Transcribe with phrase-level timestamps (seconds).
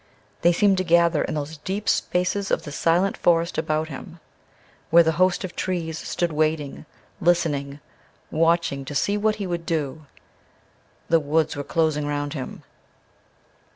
[0.41, 4.19] They seemed to gather in those deep spaces of the silent forest about him,
[4.89, 6.87] where the host of trees stood waiting,
[7.19, 7.79] listening,
[8.31, 10.07] watching to see what he would do.
[11.09, 12.63] The woods were closing round him.